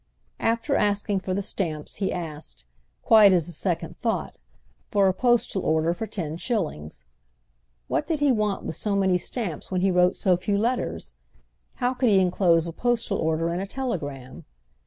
After 0.39 0.75
asking 0.75 1.19
for 1.19 1.35
the 1.35 1.43
stamps 1.43 1.97
he 1.97 2.11
asked, 2.11 2.65
quite 3.03 3.31
as 3.31 3.47
a 3.47 3.51
second 3.51 3.99
thought, 3.99 4.35
for 4.89 5.07
a 5.07 5.13
postal 5.13 5.61
order 5.63 5.93
for 5.93 6.07
ten 6.07 6.37
shillings. 6.37 7.03
What 7.87 8.07
did 8.07 8.19
he 8.19 8.31
want 8.31 8.63
with 8.65 8.75
so 8.75 8.95
many 8.95 9.19
stamps 9.19 9.69
when 9.69 9.81
he 9.81 9.91
wrote 9.91 10.15
so 10.15 10.35
few 10.37 10.57
letters? 10.57 11.13
How 11.75 11.93
could 11.93 12.09
he 12.09 12.19
enclose 12.19 12.65
a 12.65 12.73
postal 12.73 13.19
order 13.19 13.53
in 13.53 13.59
a 13.59 13.67
telegram? 13.67 14.45